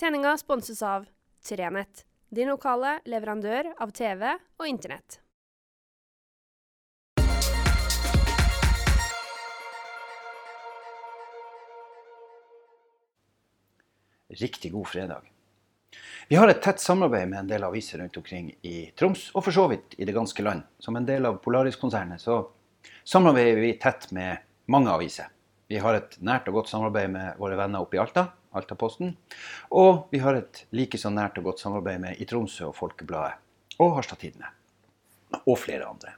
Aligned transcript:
Sendinga 0.00 0.36
sponses 0.38 0.82
av 0.82 1.04
Trenett, 1.48 2.00
din 2.28 2.48
lokale 2.50 2.96
leverandør 3.06 3.68
av 3.78 3.92
TV 3.94 4.24
og 4.58 4.66
Internett. 4.66 5.20
Riktig 14.34 14.72
god 14.74 14.90
fredag. 14.90 15.30
Vi 16.26 16.42
har 16.42 16.50
et 16.50 16.58
tett 16.58 16.82
samarbeid 16.82 17.30
med 17.30 17.44
en 17.44 17.54
del 17.54 17.62
aviser 17.62 18.02
rundt 18.02 18.18
omkring 18.18 18.50
i 18.66 18.90
Troms, 18.98 19.28
og 19.30 19.46
for 19.46 19.54
så 19.54 19.70
vidt 19.70 19.94
i 19.94 20.10
det 20.10 20.18
ganske 20.18 20.42
land. 20.42 20.66
Som 20.82 20.98
en 20.98 21.06
del 21.06 21.30
av 21.30 21.38
Polaris-konsernet 21.44 22.18
så 22.18 22.42
samarbeider 23.06 23.62
vi 23.62 23.76
tett 23.78 24.10
med 24.10 24.42
mange 24.66 24.90
aviser. 24.90 25.30
Vi 25.70 25.78
har 25.78 26.02
et 26.02 26.18
nært 26.18 26.50
og 26.50 26.64
godt 26.64 26.74
samarbeid 26.74 27.14
med 27.14 27.38
våre 27.38 27.62
venner 27.62 27.86
oppe 27.86 27.94
i 27.94 28.02
Alta, 28.02 28.32
Altaposten. 28.54 29.14
Og 29.74 30.06
vi 30.12 30.20
har 30.22 30.38
et 30.38 30.64
like 30.74 30.98
så 31.00 31.12
nært 31.12 31.38
og 31.40 31.50
godt 31.50 31.64
samarbeid 31.64 32.02
med 32.02 32.20
i 32.20 32.28
Tromsø 32.28 32.68
og 32.70 32.76
Folkebladet 32.78 33.40
og 33.82 33.96
Harstad 33.96 34.22
Tidende. 34.22 34.50
Og 35.44 35.58
flere 35.58 35.88
andre. 35.88 36.14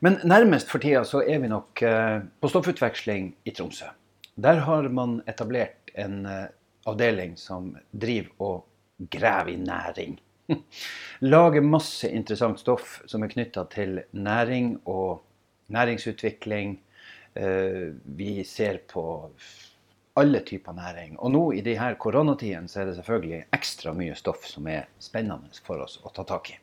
Men 0.00 0.20
nærmest 0.24 0.70
for 0.70 0.80
tida 0.82 1.02
så 1.04 1.24
er 1.26 1.40
vi 1.42 1.50
nok 1.50 1.82
eh, 1.82 2.20
på 2.40 2.50
stoffutveksling 2.50 3.32
i 3.44 3.54
Tromsø. 3.54 3.90
Der 4.38 4.62
har 4.64 4.88
man 4.94 5.18
etablert 5.26 5.90
en 5.98 6.24
eh, 6.26 6.46
avdeling 6.86 7.34
som 7.38 7.72
driver 7.92 8.30
og 8.38 9.08
graver 9.10 9.52
i 9.52 9.56
næring. 9.60 10.18
Lager 11.32 11.64
masse 11.66 12.08
interessant 12.08 12.60
stoff 12.62 13.00
som 13.10 13.24
er 13.24 13.32
knytta 13.32 13.66
til 13.72 14.02
næring 14.12 14.78
og 14.86 15.24
næringsutvikling. 15.74 16.78
Eh, 17.34 17.90
vi 18.04 18.44
ser 18.44 18.80
på 18.88 19.04
alle 20.18 20.40
typer 20.46 20.76
næring. 20.76 21.16
Og 21.18 21.32
nå 21.32 21.42
i 21.56 21.62
de 21.64 21.76
her 21.78 21.96
koronatidene 22.00 22.68
så 22.70 22.82
er 22.82 22.90
det 22.90 22.96
selvfølgelig 22.98 23.44
ekstra 23.56 23.94
mye 23.96 24.16
stoff 24.18 24.46
som 24.48 24.66
er 24.70 24.88
spennende 25.02 25.50
for 25.64 25.84
oss 25.84 25.98
å 26.02 26.12
ta 26.14 26.26
tak 26.28 26.52
i. 26.54 26.58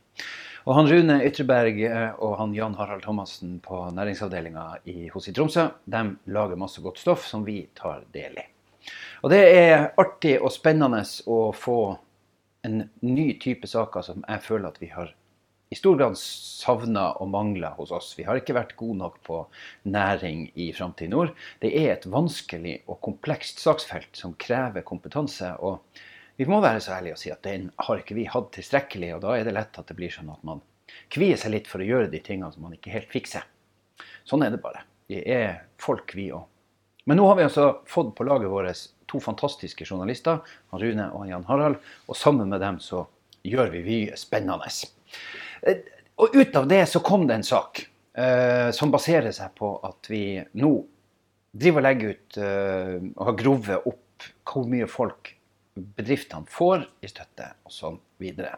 Og 0.66 0.74
han 0.74 0.88
Rune 0.90 1.20
Ytreberg 1.27 1.82
eh, 1.85 2.12
og 2.26 2.40
han 2.40 2.55
Jan 2.57 2.76
Harald 2.79 3.04
Thomassen 3.05 3.60
på 3.62 3.84
næringsavdelinga 3.94 4.66
hos 5.13 5.29
i 5.29 5.34
Tromsø 5.35 5.68
de 5.85 6.04
lager 6.34 6.57
masse 6.57 6.82
godt 6.82 7.02
stoff 7.02 7.27
som 7.29 7.46
vi 7.46 7.60
tar 7.77 8.07
del 8.16 8.40
i. 8.41 8.46
Og 9.21 9.29
det 9.34 9.44
er 9.57 9.91
artig 10.01 10.40
og 10.40 10.54
spennende 10.54 11.04
å 11.29 11.51
få 11.54 11.79
en 12.66 12.82
ny 13.05 13.27
type 13.41 13.70
saker 13.70 14.05
som 14.05 14.26
jeg 14.26 14.41
føler 14.46 14.72
at 14.72 14.82
vi 14.82 14.90
har 14.94 15.13
i 15.70 15.77
stor 15.77 15.98
grad 15.98 16.18
savna 16.20 17.08
og 17.21 17.30
mangla 17.34 17.71
hos 17.77 17.91
oss. 17.96 18.13
Vi 18.18 18.26
har 18.27 18.38
ikke 18.40 18.55
vært 18.58 18.76
gode 18.80 18.99
nok 18.99 19.18
på 19.26 19.40
næring 19.90 20.48
i 20.62 20.70
Framtid 20.76 21.10
Nord. 21.12 21.34
Det 21.62 21.72
er 21.74 21.96
et 21.96 22.05
vanskelig 22.10 22.77
og 22.85 23.02
komplekst 23.05 23.63
saksfelt 23.63 24.13
som 24.18 24.38
krever 24.40 24.85
kompetanse. 24.85 25.55
og 25.60 25.82
vi 26.38 26.46
må 26.46 26.60
være 26.60 26.82
så 26.84 26.98
ærlige 26.98 27.16
og 27.16 27.20
si 27.22 27.32
at 27.32 27.44
den 27.48 27.70
har 27.80 28.02
ikke 28.02 28.18
vi 28.18 28.26
hatt 28.27 28.49
tilstrekkelig, 28.52 29.13
og 29.16 29.22
da 29.24 29.38
er 29.38 29.46
det 29.48 29.54
lett 29.55 29.77
at 29.80 29.88
det 29.88 29.96
blir 29.96 30.12
sånn 30.12 30.34
at 30.34 30.41
man 30.44 30.60
kvier 31.13 31.40
seg 31.40 31.54
litt 31.54 31.70
for 31.72 31.79
å 31.79 31.88
gjøre 31.88 32.12
de 32.12 32.20
tingene 32.20 32.52
som 32.52 32.66
man 32.68 32.76
ikke 32.76 32.91
helt 32.91 33.07
fikser. 33.12 33.46
Sånn 34.27 34.44
er 34.44 34.52
det 34.52 34.60
bare. 34.63 34.84
Vi 35.07 35.22
er 35.22 35.63
folk, 35.82 36.12
vi 36.18 36.27
òg. 36.35 36.44
Men 37.05 37.22
nå 37.22 37.27
har 37.29 37.38
vi 37.38 37.46
altså 37.46 37.70
fått 37.88 38.16
på 38.18 38.26
laget 38.27 38.52
vårt 38.52 38.88
to 39.07 39.22
fantastiske 39.22 39.85
journalister, 39.85 40.41
Rune 40.74 41.07
og 41.13 41.27
Jan 41.29 41.46
Harald, 41.48 41.77
og 42.10 42.18
sammen 42.18 42.50
med 42.50 42.63
dem 42.66 42.82
så 42.84 43.05
gjør 43.46 43.70
vi 43.76 43.84
mye 43.85 44.18
spennende. 44.20 44.68
Eh, 45.66 45.84
og 46.21 46.35
ut 46.35 46.55
av 46.55 46.68
det 46.68 46.84
så 46.90 47.02
kom 47.04 47.26
det 47.27 47.40
en 47.40 47.48
sak 47.48 47.82
eh, 48.18 48.70
som 48.76 48.94
baserer 48.94 49.34
seg 49.35 49.55
på 49.58 49.74
at 49.84 50.10
vi 50.12 50.40
nå 50.62 50.74
driver 51.55 51.82
og 51.82 51.88
legger 51.88 52.13
ut 52.13 52.38
eh, 52.40 52.94
og 53.16 53.24
har 53.30 53.40
grovet 53.40 53.90
opp 53.90 54.30
hvor 54.48 54.68
mye 54.70 54.88
folk 54.88 55.34
bedriftene 55.76 56.48
får 56.48 56.85
i 57.04 57.10
støtte, 57.12 57.49
og 57.68 57.74
sånn 57.74 57.98
videre. 58.24 58.54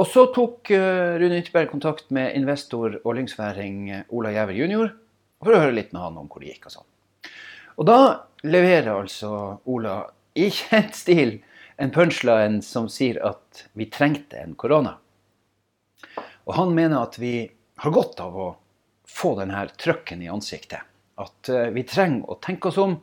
Og 0.00 0.06
så 0.08 0.22
tok 0.32 0.70
uh, 0.72 1.18
Rune 1.20 1.42
Ytterberg 1.42 1.68
kontakt 1.68 2.08
med 2.14 2.32
investor 2.38 2.94
og 3.02 3.18
lyngsværing 3.18 3.90
Ola 4.16 4.32
Gjæver 4.32 4.56
jr. 4.56 4.94
for 5.44 5.52
å 5.52 5.60
høre 5.60 5.74
litt 5.76 5.92
med 5.92 6.00
han 6.06 6.16
om 6.22 6.30
hvor 6.30 6.40
det 6.40 6.54
gikk 6.54 6.70
og 6.70 6.74
sånn. 6.78 6.88
Og 7.76 7.88
da 7.90 7.98
leverer 8.48 8.94
altså 8.94 9.32
Ola 9.68 9.98
i 10.40 10.48
kjent 10.48 10.96
stil 10.96 11.36
en 11.76 11.92
punchline 11.94 12.62
som 12.64 12.88
sier 12.90 13.20
at 13.28 13.66
vi 13.76 13.90
trengte 13.92 14.40
en 14.40 14.56
korona. 14.58 14.96
Og 16.48 16.56
han 16.56 16.72
mener 16.74 17.02
at 17.02 17.18
vi 17.20 17.42
har 17.78 17.94
godt 17.94 18.22
av 18.24 18.36
å 18.36 18.48
få 19.08 19.34
denne 19.38 19.66
trøkken 19.76 20.24
i 20.24 20.30
ansiktet. 20.32 20.80
At 21.20 21.50
uh, 21.52 21.68
vi 21.74 21.84
trenger 21.84 22.30
å 22.32 22.38
tenke 22.42 22.70
oss 22.70 22.80
om 22.80 22.96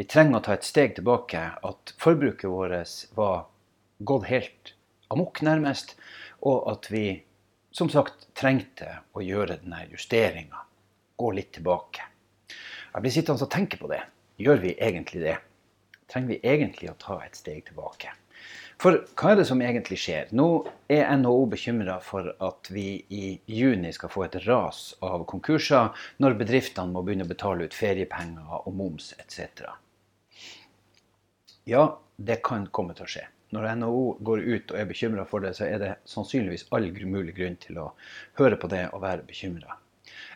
vi 0.00 0.06
trenger 0.08 0.38
å 0.38 0.44
ta 0.44 0.54
et 0.56 0.66
steg 0.66 0.94
tilbake. 0.96 1.40
At 1.62 1.94
forbruket 2.00 2.50
vårt 2.50 3.02
var 3.14 3.44
gått 3.98 4.30
helt 4.30 4.72
amok, 5.12 5.42
nærmest. 5.44 5.92
Og 6.40 6.64
at 6.72 6.88
vi 6.90 7.20
som 7.70 7.90
sagt 7.92 8.30
trengte 8.34 8.88
å 9.12 9.22
gjøre 9.22 9.60
denne 9.60 9.84
justeringa. 9.90 10.64
Gå 11.20 11.34
litt 11.36 11.52
tilbake. 11.58 12.06
Jeg 12.90 13.04
blir 13.04 13.14
sittende 13.14 13.46
og 13.46 13.52
tenke 13.52 13.78
på 13.78 13.90
det. 13.92 14.00
Gjør 14.40 14.64
vi 14.64 14.74
egentlig 14.80 15.22
det? 15.22 15.36
Trenger 16.10 16.32
vi 16.32 16.40
egentlig 16.42 16.90
å 16.90 16.98
ta 16.98 17.20
et 17.22 17.36
steg 17.38 17.62
tilbake? 17.68 18.16
For 18.80 18.96
hva 19.20 19.34
er 19.34 19.36
det 19.36 19.44
som 19.44 19.60
egentlig 19.60 19.98
skjer? 20.00 20.30
Nå 20.32 20.46
er 20.88 21.10
NHO 21.20 21.42
bekymra 21.52 21.98
for 22.00 22.30
at 22.32 22.70
vi 22.72 22.84
i 23.12 23.34
juni 23.44 23.90
skal 23.92 24.08
få 24.08 24.22
et 24.24 24.38
ras 24.46 24.94
av 25.04 25.26
konkurser 25.28 25.90
når 26.24 26.38
bedriftene 26.40 26.94
må 26.94 27.02
begynne 27.04 27.26
å 27.26 27.32
betale 27.32 27.66
ut 27.68 27.76
feriepenger 27.76 28.62
og 28.62 28.72
moms 28.78 29.10
etc. 29.20 29.66
Ja, 31.68 31.84
det 32.16 32.40
kan 32.46 32.70
komme 32.72 32.96
til 32.96 33.04
å 33.04 33.12
skje. 33.18 33.26
Når 33.52 33.68
NHO 33.82 34.02
går 34.24 34.46
ut 34.48 34.72
og 34.72 34.80
er 34.80 34.88
bekymra 34.88 35.28
for 35.28 35.44
det, 35.44 35.52
så 35.58 35.68
er 35.68 35.78
det 35.82 35.92
sannsynligvis 36.08 36.70
all 36.72 36.88
mulig 37.04 37.36
grunn 37.36 37.60
til 37.60 37.82
å 37.84 37.90
høre 38.40 38.56
på 38.56 38.72
det 38.72 38.86
og 38.94 39.04
være 39.04 39.28
bekymra. 39.28 39.76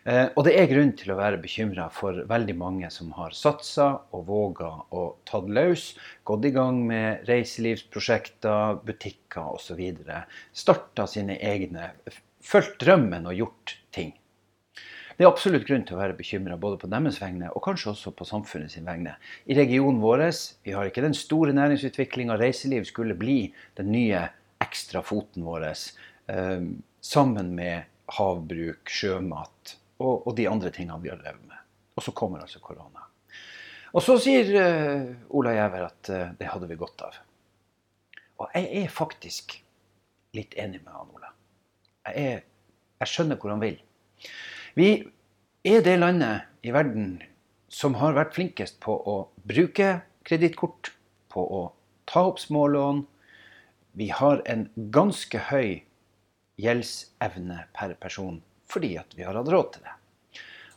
Eh, 0.04 0.26
og 0.36 0.44
det 0.46 0.54
er 0.58 0.68
grunn 0.70 0.92
til 0.98 1.12
å 1.14 1.18
være 1.18 1.40
bekymra 1.42 1.86
for 1.92 2.24
veldig 2.28 2.56
mange 2.60 2.90
som 2.92 3.12
har 3.18 3.36
satsa 3.36 3.88
og 4.14 4.26
våga 4.28 4.70
og 4.96 5.22
tatt 5.28 5.48
løs, 5.48 5.86
gått 6.28 6.48
i 6.48 6.52
gang 6.54 6.82
med 6.88 7.24
reiselivsprosjekter, 7.28 8.82
butikker 8.84 9.54
osv. 9.56 9.80
Starta 10.52 11.08
sine 11.10 11.38
egne, 11.40 11.92
fulgt 12.44 12.78
drømmen 12.84 13.30
og 13.30 13.40
gjort 13.40 13.78
ting. 13.96 14.12
Det 15.14 15.22
er 15.22 15.30
absolutt 15.30 15.66
grunn 15.68 15.84
til 15.86 15.94
å 15.94 16.00
være 16.00 16.16
bekymra 16.18 16.56
både 16.58 16.80
på 16.82 16.88
deres 16.90 17.20
vegne 17.22 17.52
og 17.54 17.62
kanskje 17.62 17.92
også 17.92 18.12
på 18.18 18.26
samfunnet 18.26 18.72
sin 18.74 18.86
vegne. 18.86 19.14
I 19.46 19.54
regionen 19.54 20.00
vår 20.02 20.24
vi 20.66 20.74
har 20.74 20.90
ikke 20.90 21.04
den 21.04 21.14
store 21.14 21.54
næringsutviklinga. 21.54 22.34
Reiseliv 22.40 22.88
skulle 22.88 23.14
bli 23.14 23.52
den 23.78 23.92
nye 23.94 24.24
ekstra 24.64 25.04
foten 25.06 25.46
vår. 25.46 25.68
Eh, 25.70 26.66
sammen 27.00 27.54
med 27.54 27.93
havbruk, 28.12 28.90
sjømat 28.90 29.76
og, 30.00 30.26
og, 30.26 30.32
de 30.36 30.48
andre 30.50 30.72
tingene 30.74 31.00
vi 31.02 31.12
har 31.12 31.20
drevet 31.20 31.44
med. 31.48 31.60
Og 31.96 32.04
så 32.04 32.14
kommer 32.16 32.42
altså 32.42 32.60
korona. 32.62 33.06
Og 33.94 34.02
så 34.02 34.16
sier 34.18 34.50
uh, 34.58 35.12
Ola 35.38 35.54
Gjæver 35.54 35.84
at 35.86 36.10
uh, 36.10 36.32
det 36.38 36.50
hadde 36.50 36.68
vi 36.70 36.78
godt 36.80 37.04
av. 37.06 37.20
Og 38.42 38.56
jeg 38.56 38.82
er 38.82 38.90
faktisk 38.90 39.54
litt 40.34 40.56
enig 40.58 40.82
med 40.82 40.90
han 40.96 41.12
Ola. 41.14 41.30
Jeg, 42.08 42.24
er, 42.24 42.42
jeg 43.00 43.12
skjønner 43.12 43.38
hvor 43.38 43.54
han 43.54 43.62
vil. 43.62 43.78
Vi 44.74 44.90
er 45.64 45.86
det 45.86 45.94
landet 46.00 46.66
i 46.66 46.74
verden 46.74 47.22
som 47.72 47.96
har 48.00 48.16
vært 48.18 48.34
flinkest 48.34 48.80
på 48.82 48.96
å 48.98 49.16
bruke 49.46 50.02
kredittkort, 50.26 50.90
på 51.30 51.42
å 51.42 51.62
ta 52.10 52.26
opp 52.28 52.42
smålån. 52.42 53.04
Vi 53.98 54.10
har 54.10 54.42
en 54.50 54.66
ganske 54.94 55.38
høy 55.50 55.84
gjeldsevne 56.60 57.64
per 57.74 57.94
person 58.00 58.40
fordi 58.70 58.94
at 58.98 59.14
vi 59.16 59.26
har 59.26 59.36
hatt 59.36 59.50
råd 59.52 59.72
til 59.74 59.84
det. 59.84 59.94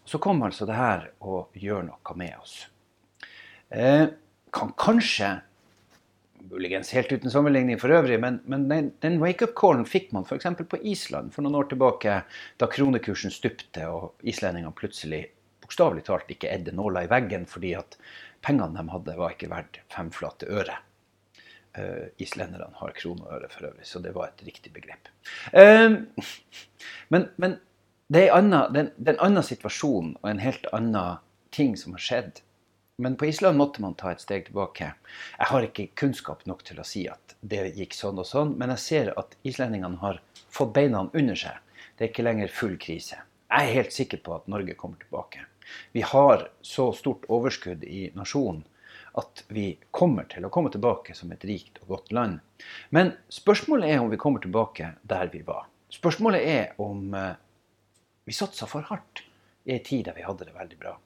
Så 0.08 0.20
kommer 0.24 0.50
altså 0.50 0.68
det 0.68 0.78
her 0.78 1.10
og 1.20 1.56
gjør 1.58 1.86
noe 1.90 2.16
med 2.20 2.36
oss. 2.40 2.56
Eh, 3.70 4.08
kan 4.54 4.74
kanskje 4.80 5.38
muligens 6.48 6.94
helt 6.96 7.12
uten 7.12 7.32
sammenligning 7.32 7.80
for 7.82 7.92
øvrig, 7.92 8.20
men, 8.24 8.40
men 8.46 8.68
den, 8.70 8.91
den 9.03 9.18
wake-up-callen 9.20 9.85
fikk 9.88 10.14
man 10.16 10.28
f.eks. 10.28 10.47
på 10.70 10.79
Island 10.82 11.34
for 11.35 11.44
noen 11.44 11.58
år 11.59 11.72
tilbake, 11.72 12.22
da 12.62 12.70
kronekursen 12.72 13.34
stupte 13.34 13.90
og 13.91 14.14
islendingene 14.23 14.76
plutselig 14.78 15.26
bokstavelig 15.64 16.06
talt 16.08 16.32
ikke 16.32 16.52
edde 16.53 16.76
nåla 16.76 17.03
i 17.03 17.12
veggen 17.12 17.47
fordi 17.50 17.73
at 17.76 17.97
pengene 18.46 18.78
de 18.78 18.94
hadde, 18.94 19.18
var 19.20 19.35
ikke 19.35 19.52
verdt 19.52 19.82
fem 19.91 20.12
flate 20.16 20.47
øre. 20.47 20.78
Uh, 21.78 22.08
islenderne 22.18 22.72
har 22.79 22.94
krone 22.97 23.22
og 23.22 23.35
øre 23.35 23.52
for 23.53 23.68
øvrig, 23.70 23.85
så 23.85 24.00
det 24.02 24.16
var 24.16 24.32
et 24.32 24.40
riktig 24.47 24.72
begrep. 24.74 25.12
Uh, 25.53 26.08
men, 27.14 27.28
men 27.38 27.59
det 28.09 28.24
er 28.26 28.34
en 28.40 28.56
annen 28.56 29.46
situasjon 29.46 30.16
og 30.18 30.29
en 30.32 30.41
helt 30.41 30.66
annen 30.74 31.22
ting 31.53 31.76
som 31.78 31.94
har 31.94 32.02
skjedd 32.02 32.41
men 32.97 33.16
på 33.16 33.26
Island 33.26 33.58
måtte 33.58 33.82
man 33.82 33.94
ta 33.94 34.09
et 34.12 34.22
steg 34.24 34.47
tilbake. 34.47 34.88
Jeg 35.38 35.47
har 35.52 35.66
ikke 35.66 35.91
kunnskap 36.02 36.40
nok 36.50 36.64
til 36.66 36.79
å 36.82 36.85
si 36.88 37.03
at 37.12 37.35
det 37.46 37.76
gikk 37.78 37.94
sånn 37.94 38.18
og 38.18 38.26
sånn, 38.26 38.56
men 38.58 38.73
jeg 38.73 38.82
ser 38.82 39.12
at 39.22 39.35
islendingene 39.46 40.02
har 40.02 40.18
fått 40.34 40.73
beina 40.73 41.03
under 41.14 41.38
seg. 41.38 41.59
Det 41.94 42.08
er 42.08 42.09
ikke 42.09 42.26
lenger 42.26 42.56
full 42.56 42.73
krise. 42.82 43.20
Jeg 43.53 43.70
er 43.70 43.78
helt 43.78 43.94
sikker 43.94 44.23
på 44.26 44.34
at 44.40 44.50
Norge 44.50 44.73
kommer 44.80 44.97
tilbake. 45.03 45.46
Vi 45.94 46.02
har 46.02 46.47
så 46.66 46.90
stort 46.97 47.30
overskudd 47.30 47.85
i 47.85 48.08
nasjonen 48.18 48.66
at 49.17 49.43
vi 49.49 49.72
kommer 49.91 50.28
til 50.29 50.46
å 50.46 50.52
komme 50.53 50.69
tilbake 50.73 51.16
som 51.17 51.31
et 51.34 51.46
rikt 51.49 51.81
og 51.81 51.96
godt 51.96 52.14
land. 52.14 52.40
Men 52.93 53.16
spørsmålet 53.34 53.90
er 53.93 54.03
om 54.03 54.11
vi 54.14 54.19
kommer 54.22 54.43
tilbake 54.43 54.93
der 55.02 55.31
vi 55.34 55.41
var. 55.47 55.66
Spørsmålet 55.93 56.46
er 56.46 56.81
om 56.84 57.14
eh, 57.17 57.34
vi 58.28 58.35
satsa 58.35 58.67
for 58.69 58.85
hardt 58.90 59.23
i 59.66 59.73
ei 59.75 59.84
tid 59.84 60.05
der 60.08 60.17
vi 60.17 60.25
hadde 60.28 60.46
det 60.47 60.55
veldig 60.55 60.79
bra. 60.81 60.97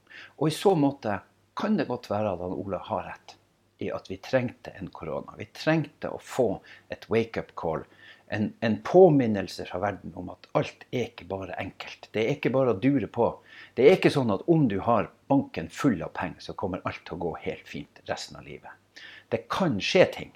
Og 0.41 0.49
i 0.49 0.55
så 0.55 0.73
måte 0.75 1.21
kan 1.57 1.77
det 1.77 1.87
godt 1.89 2.09
være 2.11 2.33
at 2.33 2.43
han 2.43 2.57
Ola 2.57 2.81
har 2.87 3.07
rett 3.07 3.35
i 3.81 3.89
at 3.93 4.09
vi 4.11 4.19
trengte 4.21 4.73
en 4.77 4.91
korona. 4.93 5.33
Vi 5.37 5.47
trengte 5.55 6.11
å 6.11 6.19
få 6.21 6.49
et 6.93 7.07
wake-up 7.09 7.55
call. 7.57 7.85
En, 8.31 8.51
en, 8.63 8.77
påminnelse 8.85 9.65
fra 9.67 9.81
verden 9.83 10.13
om 10.15 10.29
at 10.31 10.47
alt 10.57 10.85
er 10.91 11.09
ikke 11.09 11.27
bare 11.31 11.57
enkelt. 11.59 12.07
Det 12.13 12.23
er 12.23 12.37
ikke 12.37 12.53
bare 12.53 12.75
å 12.75 12.79
dure 12.79 13.09
på. 13.11 13.31
Det 13.75 13.87
er 13.87 13.97
ikke 13.97 14.11
sånn 14.11 14.33
at 14.33 14.43
om 14.51 14.67
du 14.67 14.79
har 14.83 15.09
banken 15.31 15.69
full 15.71 16.01
av 16.03 16.11
penger, 16.17 16.41
så 16.43 16.55
kommer 16.57 16.83
alt 16.87 17.03
til 17.07 17.15
å 17.15 17.23
gå 17.25 17.35
helt 17.45 17.67
fint 17.67 18.01
resten 18.09 18.39
av 18.39 18.47
livet. 18.47 18.71
Det 19.31 19.45
kan 19.51 19.77
skje 19.79 20.05
ting. 20.11 20.33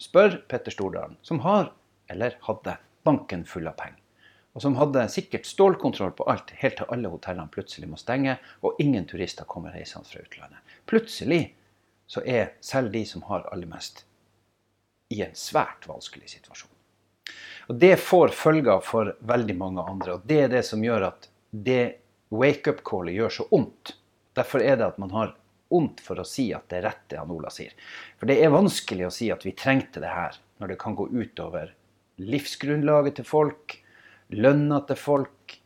Spør 0.00 0.38
Petter 0.48 0.72
Stordalen, 0.72 1.16
som 1.26 1.42
har, 1.44 1.72
eller 2.08 2.38
hadde, 2.46 2.76
banken 3.02 3.42
full 3.48 3.66
av 3.68 3.76
penger. 3.80 3.98
Og 4.54 4.62
som 4.64 4.76
hadde 4.78 5.06
sikkert 5.12 5.46
stålkontroll 5.46 6.12
på 6.18 6.26
alt, 6.30 6.50
helt 6.62 6.78
til 6.80 6.90
alle 6.90 7.10
hotellene 7.10 7.50
plutselig 7.52 7.88
må 7.90 7.98
stenge, 8.00 8.36
og 8.66 8.78
ingen 8.82 9.06
turister 9.10 9.46
kommer 9.50 9.74
reisende 9.74 10.10
fra 10.10 10.22
utlandet. 10.24 10.74
Plutselig 10.90 11.42
så 12.10 12.22
er 12.26 12.54
selv 12.64 12.90
de 12.94 13.04
som 13.06 13.22
har 13.28 13.46
aller 13.52 13.70
mest, 13.70 14.04
i 15.10 15.22
en 15.26 15.34
svært 15.34 15.86
vanskelig 15.90 16.30
situasjon. 16.34 16.70
Og 17.70 17.78
Det 17.78 17.96
får 18.02 18.34
følger 18.34 18.80
for 18.82 19.14
veldig 19.20 19.56
mange 19.58 19.82
andre. 19.86 20.14
og 20.14 20.26
Det 20.26 20.40
er 20.44 20.48
det 20.48 20.64
som 20.66 20.82
gjør 20.82 21.06
at 21.12 21.28
det 21.50 21.99
wake-up-callet 22.30 23.16
gjør 23.16 23.34
så 23.34 23.46
vondt. 23.50 23.94
Derfor 24.38 24.62
er 24.64 24.78
det 24.78 24.88
at 24.92 25.00
man 25.02 25.12
har 25.14 25.34
vondt 25.70 26.00
for 26.02 26.18
å 26.18 26.26
si 26.26 26.48
at 26.54 26.66
det 26.70 26.80
er 26.80 26.88
rett 26.88 27.04
det 27.12 27.18
han 27.20 27.30
Ola 27.34 27.50
sier. 27.54 27.74
For 28.18 28.30
det 28.30 28.38
er 28.42 28.54
vanskelig 28.54 29.06
å 29.06 29.14
si 29.14 29.30
at 29.34 29.44
vi 29.46 29.54
trengte 29.58 30.02
det 30.02 30.10
her, 30.10 30.38
når 30.62 30.72
det 30.72 30.80
kan 30.82 30.96
gå 30.98 31.08
utover 31.10 31.74
livsgrunnlaget 32.20 33.20
til 33.20 33.28
folk, 33.28 33.76
lønna 34.34 34.82
til 34.88 34.98
folk. 35.00 35.58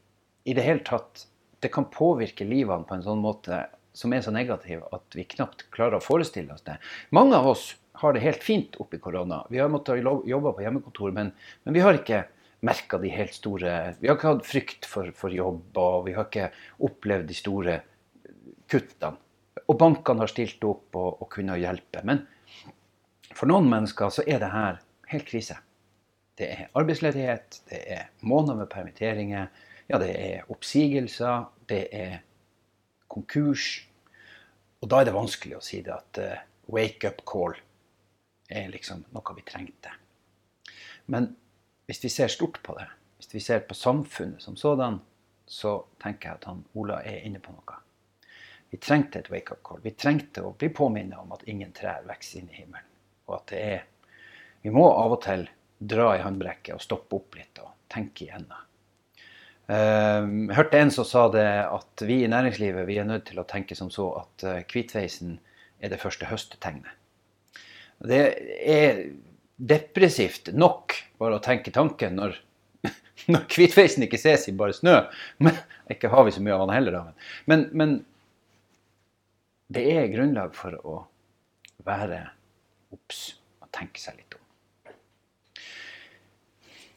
I 0.44 0.52
det 0.52 0.64
hele 0.66 0.84
tatt. 0.84 1.24
Det 1.64 1.70
kan 1.72 1.86
påvirke 1.88 2.44
livene 2.44 2.84
på 2.84 2.98
en 2.98 3.04
sånn 3.06 3.22
måte 3.24 3.62
som 3.96 4.12
er 4.12 4.20
så 4.24 4.32
negativ 4.34 4.82
at 4.92 5.16
vi 5.16 5.24
knapt 5.24 5.64
klarer 5.72 5.96
å 5.96 6.04
forestille 6.04 6.52
oss 6.52 6.66
det. 6.66 6.76
Mange 7.14 7.38
av 7.38 7.46
oss 7.54 7.70
har 8.02 8.12
det 8.12 8.24
helt 8.24 8.42
fint 8.42 8.76
oppi 8.82 8.98
korona. 9.00 9.44
Vi 9.48 9.60
har 9.62 9.70
måttet 9.72 10.02
jobbe 10.02 10.52
på 10.52 10.64
hjemmekontor, 10.64 11.14
men, 11.14 11.30
men 11.64 11.76
vi 11.76 11.82
har 11.84 11.96
ikke 11.96 12.24
merka 12.64 12.98
de 13.00 13.10
helt 13.12 13.34
store 13.36 13.74
Vi 14.00 14.08
har 14.08 14.16
ikke 14.16 14.32
hatt 14.32 14.46
frykt 14.48 14.88
for, 14.88 15.10
for 15.16 15.34
jobb, 15.34 15.76
og 15.80 16.06
vi 16.08 16.14
har 16.16 16.28
ikke 16.28 16.50
opplevd 16.86 17.28
de 17.28 17.36
store 17.36 17.76
kuttene. 18.70 19.20
Og 19.64 19.78
bankene 19.80 20.24
har 20.24 20.32
stilt 20.32 20.64
opp 20.66 20.96
og, 20.98 21.22
og 21.22 21.28
kunnet 21.32 21.62
hjelpe. 21.62 22.02
Men 22.04 22.24
for 23.34 23.48
noen 23.50 23.68
mennesker 23.70 24.12
så 24.12 24.24
er 24.26 24.42
det 24.42 24.50
her 24.52 24.80
helt 25.12 25.28
krise. 25.28 25.56
Det 26.34 26.48
er 26.50 26.64
arbeidsledighet, 26.74 27.60
det 27.70 27.80
er 27.94 28.08
måneder 28.26 28.58
med 28.58 28.70
permitteringer, 28.72 29.50
ja, 29.86 30.00
det 30.00 30.10
er 30.18 30.50
oppsigelser, 30.50 31.46
det 31.70 31.84
er 31.94 32.16
konkurs. 33.12 33.84
Og 34.82 34.90
da 34.90 35.00
er 35.00 35.08
det 35.08 35.14
vanskelig 35.14 35.58
å 35.58 35.64
si 35.64 35.80
det 35.84 35.94
at 35.94 36.20
uh, 36.20 36.42
wake 36.74 37.08
up 37.08 37.22
call 37.28 37.54
er 38.50 38.72
liksom 38.72 39.04
noe 39.14 39.36
vi 39.36 39.46
trengte. 39.46 39.92
Men 41.12 41.30
hvis 41.86 42.04
vi 42.04 42.10
ser 42.12 42.28
stort 42.32 42.60
på 42.62 42.76
det, 42.78 42.86
hvis 43.18 43.34
vi 43.34 43.40
ser 43.40 43.64
på 43.68 43.74
samfunnet 43.74 44.42
som 44.42 44.56
sådan, 44.56 45.00
så 45.46 45.84
tenker 46.02 46.28
jeg 46.28 46.40
at 46.40 46.46
han 46.48 46.62
Ola 46.74 47.02
er 47.04 47.24
inne 47.26 47.40
på 47.42 47.52
noe. 47.52 47.80
Vi 48.72 48.80
trengte 48.82 49.20
et 49.20 49.30
wake-up 49.30 49.60
call. 49.62 49.82
Vi 49.84 49.92
trengte 49.94 50.42
å 50.42 50.54
bli 50.58 50.70
påminnet 50.74 51.20
om 51.20 51.32
at 51.36 51.44
ingen 51.50 51.72
trær 51.76 52.06
vokser 52.08 52.40
inn 52.40 52.48
i 52.50 52.56
himmelen. 52.62 52.88
Og 53.28 53.36
at 53.36 53.52
det 53.52 53.60
er 53.60 53.82
Vi 54.64 54.72
må 54.72 54.86
av 54.88 55.12
og 55.12 55.20
til 55.20 55.44
dra 55.78 56.14
i 56.16 56.22
håndbrekket 56.24 56.72
og 56.72 56.80
stoppe 56.80 57.18
opp 57.18 57.36
litt 57.36 57.60
og 57.60 57.74
tenke 57.92 58.24
igjennom. 58.24 58.62
Ehm, 59.68 60.48
jeg 60.48 60.56
hørte 60.56 60.80
en 60.80 60.92
som 60.92 61.06
sa 61.08 61.26
det 61.32 61.44
at 61.68 62.04
vi 62.08 62.22
i 62.24 62.30
næringslivet 62.32 62.86
vi 62.88 62.96
er 63.00 63.08
nødt 63.08 63.26
til 63.28 63.40
å 63.40 63.46
tenke 63.48 63.76
som 63.76 63.90
så 63.92 64.10
at 64.22 64.44
eh, 64.48 64.62
hvitveisen 64.72 65.38
er 65.84 65.92
det 65.92 66.00
første 66.00 66.28
høstetegnet. 66.28 66.90
Det 68.04 68.22
er 68.64 69.04
depressivt 69.64 70.52
nok 70.52 70.96
bare 71.20 71.38
å 71.38 71.44
tenke 71.44 71.72
tanken 71.74 72.18
når, 72.18 72.36
når 73.32 73.46
hvitveisen 73.48 74.04
ikke 74.06 74.20
ses 74.20 74.48
i 74.50 74.56
bare 74.56 74.76
snø. 74.76 74.98
Men 75.44 75.58
ikke 75.92 76.12
har 76.12 76.26
vi 76.26 76.34
så 76.34 76.42
mye 76.44 76.56
av 76.56 76.66
han 76.66 76.74
heller, 76.76 76.98
da. 76.98 77.30
Men, 77.50 77.68
men 77.72 77.96
det 79.74 79.84
er 79.94 80.12
grunnlag 80.12 80.54
for 80.56 80.76
å 80.84 80.98
være 81.84 82.20
obs 82.94 83.26
og 83.62 83.70
tenke 83.74 84.00
seg 84.00 84.18
litt 84.20 84.36
om. 84.36 84.42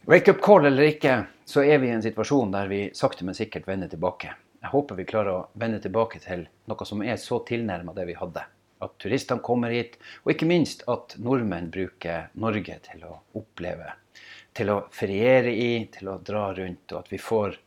Wake-up 0.07 0.39
call 0.43 0.69
eller 0.69 0.87
ikke, 0.93 1.15
så 1.47 1.65
er 1.67 1.81
vi 1.83 1.89
i 1.89 1.95
en 1.95 2.03
situasjon 2.03 2.51
der 2.53 2.69
vi 2.71 2.85
sakte, 2.95 3.25
men 3.27 3.35
sikkert 3.35 3.67
vender 3.67 3.91
tilbake. 3.91 4.31
Jeg 4.63 4.71
håper 4.71 4.95
vi 4.99 5.05
klarer 5.07 5.33
å 5.33 5.47
vende 5.59 5.81
tilbake 5.83 6.21
til 6.23 6.45
noe 6.67 6.87
som 6.87 7.03
er 7.03 7.19
så 7.19 7.41
tilnærma 7.47 7.95
det 7.95 8.07
vi 8.07 8.15
hadde. 8.15 8.45
At 8.83 8.97
turistene 9.01 9.41
kommer 9.43 9.73
hit, 9.73 9.97
og 10.23 10.33
ikke 10.33 10.49
minst 10.49 10.83
at 10.91 11.15
nordmenn 11.23 11.71
bruker 11.73 12.29
Norge 12.37 12.77
til 12.89 13.05
å 13.07 13.15
oppleve. 13.39 13.93
Til 14.57 14.73
å 14.73 14.77
feriere 14.93 15.53
i, 15.53 15.87
til 15.93 16.11
å 16.11 16.19
dra 16.21 16.51
rundt, 16.57 16.91
og 16.93 16.99
at 17.01 17.11
vi 17.13 17.21
får 17.21 17.57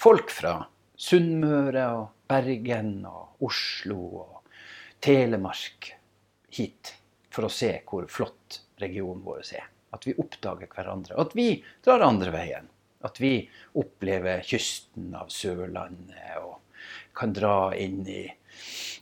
folk 0.00 0.32
fra 0.32 0.58
Sunnmøre 1.00 1.86
og 1.96 2.06
Bergen 2.28 2.98
og 3.08 3.44
Oslo 3.48 4.00
og 4.20 4.56
Telemark 5.00 5.94
hit 6.52 6.94
for 7.32 7.46
å 7.46 7.52
se 7.52 7.72
hvor 7.88 8.08
flott 8.12 8.60
regionen 8.82 9.24
vår 9.24 9.44
er. 9.56 9.68
At 9.96 10.06
vi 10.06 10.14
oppdager 10.20 10.68
hverandre. 10.70 11.16
At 11.18 11.32
vi 11.34 11.54
drar 11.84 12.04
andre 12.04 12.34
veien. 12.34 12.68
At 13.00 13.16
vi 13.20 13.48
opplever 13.80 14.44
kysten 14.44 15.14
av 15.16 15.32
Sørlandet 15.32 16.36
og 16.42 16.60
kan 17.16 17.32
dra 17.32 17.72
inn 17.76 18.04
i 18.08 18.26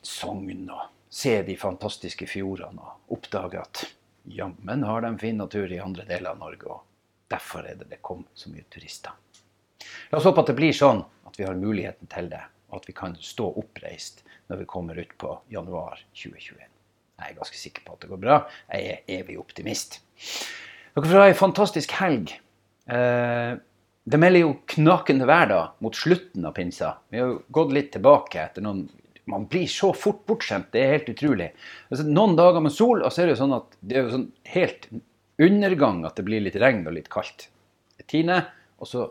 Sogn 0.07 0.69
og 0.71 0.98
se 1.11 1.43
de 1.43 1.57
fantastiske 1.57 2.29
fjordene 2.29 2.85
og 2.85 3.17
oppdage 3.19 3.61
at 3.61 3.85
jammen 4.29 4.85
har 4.85 5.03
de 5.05 5.13
fin 5.21 5.39
natur 5.41 5.73
i 5.73 5.81
andre 5.81 6.05
deler 6.09 6.35
av 6.35 6.41
Norge. 6.43 6.69
og 6.69 6.85
Derfor 7.33 7.67
er 7.69 7.79
det 7.81 7.91
det 7.91 8.03
kom 8.05 8.25
så 8.35 8.53
mye 8.53 8.67
turister. 8.73 9.13
La 10.11 10.19
oss 10.19 10.27
håpe 10.29 10.43
at 10.43 10.51
det 10.51 10.59
blir 10.59 10.75
sånn 10.77 11.03
at 11.29 11.37
vi 11.39 11.47
har 11.47 11.59
muligheten 11.59 12.11
til 12.13 12.31
det, 12.33 12.43
og 12.69 12.81
at 12.81 12.89
vi 12.89 12.97
kan 12.97 13.17
stå 13.21 13.49
oppreist 13.61 14.25
når 14.49 14.63
vi 14.63 14.69
kommer 14.69 14.99
ut 14.99 15.15
på 15.21 15.35
januar 15.53 16.01
2021. 16.17 16.67
Jeg 17.19 17.33
er 17.33 17.39
ganske 17.39 17.59
sikker 17.59 17.85
på 17.85 17.97
at 17.97 18.05
det 18.05 18.11
går 18.13 18.21
bra. 18.23 18.43
Jeg 18.71 18.93
er 18.93 19.17
evig 19.21 19.39
optimist. 19.41 19.99
Dere 20.95 21.09
får 21.09 21.21
ha 21.21 21.27
ei 21.31 21.37
fantastisk 21.37 21.93
helg. 21.99 22.31
Eh, 22.89 23.57
det 24.09 24.21
melder 24.21 24.45
jo 24.45 24.53
knakende 24.71 25.27
vær 25.29 25.51
da, 25.51 25.61
mot 25.85 25.97
slutten 25.97 26.47
av 26.49 26.55
pinsa. 26.57 26.95
Vi 27.11 27.21
har 27.21 27.33
jo 27.33 27.41
gått 27.53 27.75
litt 27.77 27.91
tilbake 27.97 28.41
etter 28.41 28.65
noen 28.65 28.87
Man 29.29 29.47
blir 29.51 29.69
så 29.71 29.93
fort 29.97 30.25
bortskjemt. 30.29 30.71
Det 30.73 30.83
er 30.83 30.95
helt 30.97 31.13
utrolig. 31.13 31.51
Altså, 31.91 32.07
noen 32.09 32.37
dager 32.39 32.65
med 32.65 32.75
sol, 32.75 33.03
og 33.03 33.13
så 33.13 33.23
er 33.23 33.29
det 33.29 33.37
jo 33.37 33.43
sånn 33.43 33.57
at 33.59 33.79
det 33.81 33.97
er 33.97 34.07
jo 34.07 34.15
sånn 34.17 34.29
helt 34.55 34.89
undergang 35.39 36.03
at 36.09 36.19
det 36.19 36.27
blir 36.27 36.43
litt 36.43 36.59
regn 36.59 36.87
og 36.89 36.97
litt 36.97 37.11
kaldt. 37.13 37.49
Det 37.99 38.09
tiner, 38.11 38.49
og 38.79 38.91
så 38.91 39.09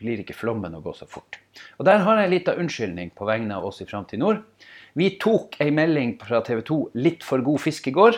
blir 0.00 0.22
ikke 0.22 0.36
flommen 0.36 0.74
å 0.76 0.82
gå 0.84 0.94
så 0.96 1.06
fort. 1.08 1.38
Og 1.78 1.84
Der 1.84 2.02
har 2.04 2.18
jeg 2.18 2.28
en 2.28 2.34
liten 2.34 2.60
unnskyldning 2.64 3.12
på 3.16 3.28
vegne 3.28 3.56
av 3.56 3.66
oss 3.68 3.82
i 3.84 3.88
Framtid 3.88 4.20
Nord. 4.22 4.42
Vi 4.96 5.12
tok 5.22 5.58
ei 5.62 5.70
melding 5.70 6.16
fra 6.18 6.40
TV 6.44 6.62
2 6.66 6.78
litt 6.98 7.24
for 7.24 7.44
god 7.44 7.60
fisk 7.62 7.90
i 7.90 7.94
går, 7.94 8.16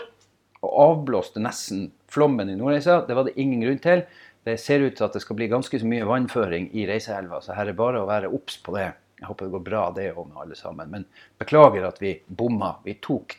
og 0.63 0.77
avblåste 0.87 1.43
nesten 1.43 1.91
flommen 2.13 2.51
i 2.53 2.57
Nordreisa. 2.57 3.03
Det 3.07 3.17
var 3.19 3.27
det 3.27 3.37
ingen 3.41 3.65
grunn 3.65 3.83
til. 3.83 4.05
Det 4.47 4.59
ser 4.59 4.83
ut 4.83 4.95
til 4.97 5.07
at 5.07 5.15
det 5.15 5.23
skal 5.23 5.39
bli 5.39 5.51
ganske 5.51 5.79
så 5.79 5.87
mye 5.87 6.07
vannføring 6.07 6.71
i 6.75 6.87
Reiseelva, 6.89 7.43
så 7.43 7.55
her 7.55 7.71
er 7.71 7.79
bare 7.79 8.03
å 8.03 8.09
være 8.09 8.31
obs 8.31 8.57
på 8.63 8.75
det. 8.75 8.89
Jeg 9.23 9.29
håper 9.31 9.47
det 9.47 9.55
går 9.55 9.65
bra 9.69 9.83
det 9.95 10.09
òg 10.11 10.27
med 10.27 10.41
alle 10.43 10.57
sammen. 10.59 10.91
Men 10.91 11.05
beklager 11.39 11.87
at 11.87 12.01
vi 12.03 12.17
bomma. 12.27 12.73
Vi 12.83 12.97
tok, 12.99 13.37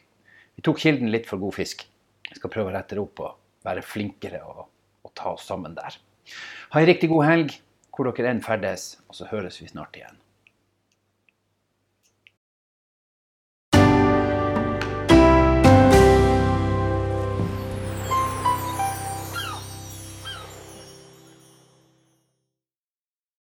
vi 0.55 0.63
tok, 0.63 0.79
kilden 0.79 1.11
litt 1.11 1.27
for 1.27 1.41
god 1.41 1.57
fisk. 1.57 1.83
Jeg 2.29 2.39
skal 2.39 2.53
prøve 2.53 2.71
å 2.71 2.75
rette 2.77 2.95
det 2.95 3.03
opp 3.03 3.19
og 3.19 3.67
være 3.67 3.83
flinkere 3.83 4.39
og, 4.47 4.63
og 5.03 5.11
ta 5.19 5.33
oss 5.35 5.49
sammen 5.51 5.75
der. 5.75 5.99
Ha 6.71 6.79
ei 6.79 6.87
riktig 6.87 7.11
god 7.11 7.27
helg 7.27 7.57
hvor 7.93 8.07
dere 8.09 8.31
enn 8.31 8.41
ferdes, 8.41 8.93
og 9.11 9.19
så 9.19 9.27
høres 9.29 9.59
vi 9.59 9.67
snart 9.69 9.99
igjen. 9.99 10.15